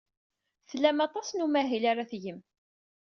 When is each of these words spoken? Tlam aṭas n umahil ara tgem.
Tlam 0.69 0.99
aṭas 1.07 1.27
n 1.31 1.43
umahil 1.45 1.83
ara 1.91 2.09
tgem. 2.11 2.39